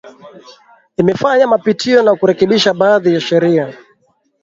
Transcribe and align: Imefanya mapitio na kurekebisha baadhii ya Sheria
Imefanya 0.97 1.47
mapitio 1.47 2.01
na 2.03 2.15
kurekebisha 2.15 2.73
baadhii 2.73 3.13
ya 3.13 3.21
Sheria 3.21 3.73